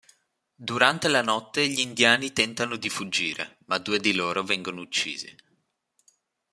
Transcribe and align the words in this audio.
Durante 0.55 1.07
la 1.09 1.21
notte 1.21 1.67
gli 1.67 1.77
indiani 1.77 2.33
tentano 2.33 2.75
di 2.75 2.89
fuggire, 2.89 3.57
ma 3.65 3.77
due 3.77 3.99
di 3.99 4.15
loro 4.15 4.41
vengono 4.41 4.81
uccisi. 4.81 5.35